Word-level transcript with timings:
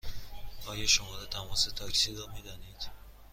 آیا 0.67 0.87
شماره 0.87 1.25
تماس 1.25 1.65
تاکسی 1.65 2.15
را 2.15 2.27
می 2.27 2.41
دانید؟ 2.41 2.89